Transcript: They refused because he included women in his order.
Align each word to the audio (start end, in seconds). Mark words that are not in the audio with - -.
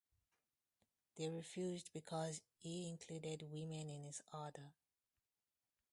They 1.15 1.29
refused 1.29 1.91
because 1.93 2.41
he 2.57 2.89
included 2.89 3.43
women 3.51 3.87
in 3.87 4.01
his 4.01 4.19
order. 4.33 4.73